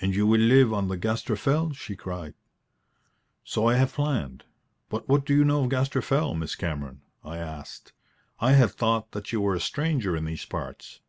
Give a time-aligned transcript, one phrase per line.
[0.00, 2.32] "And you will live on the Gaster Fell?" she cried.
[3.44, 4.44] "So I have planned.
[4.88, 7.92] But what do you know of Gaster Fell, Miss Cameron?" I asked.
[8.40, 11.00] "I had thought that you were a stranger in these parts."